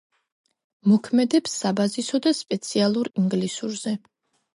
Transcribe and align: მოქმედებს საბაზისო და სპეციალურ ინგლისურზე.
მოქმედებს 0.91 1.53
საბაზისო 1.63 2.21
და 2.27 2.33
სპეციალურ 2.39 3.11
ინგლისურზე. 3.25 3.95